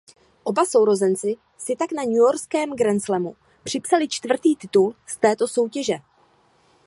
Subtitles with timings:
[0.49, 5.95] Oba sourozenci si tak na newyorském grandslamu připsali čtvrtý titul z této soutěže.